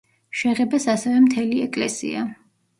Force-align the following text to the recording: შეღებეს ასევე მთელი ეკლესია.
შეღებეს 0.39 0.87
ასევე 0.95 1.21
მთელი 1.27 1.63
ეკლესია. 1.69 2.27